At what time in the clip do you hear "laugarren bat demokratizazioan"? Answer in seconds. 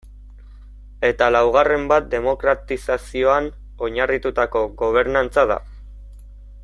1.33-3.51